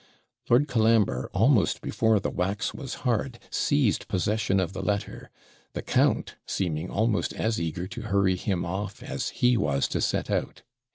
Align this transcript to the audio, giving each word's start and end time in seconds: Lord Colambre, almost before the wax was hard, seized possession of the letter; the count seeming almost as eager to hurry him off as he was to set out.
Lord 0.49 0.67
Colambre, 0.67 1.29
almost 1.31 1.79
before 1.79 2.19
the 2.19 2.31
wax 2.31 2.73
was 2.73 2.95
hard, 3.05 3.37
seized 3.51 4.07
possession 4.07 4.59
of 4.59 4.73
the 4.73 4.81
letter; 4.81 5.29
the 5.73 5.83
count 5.83 6.37
seeming 6.47 6.89
almost 6.89 7.33
as 7.33 7.61
eager 7.61 7.85
to 7.89 8.01
hurry 8.09 8.35
him 8.35 8.65
off 8.65 9.03
as 9.03 9.29
he 9.29 9.55
was 9.57 9.87
to 9.89 10.01
set 10.01 10.31
out. 10.31 10.63